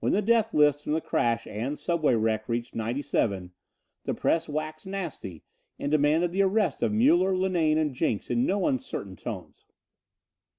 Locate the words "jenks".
7.94-8.30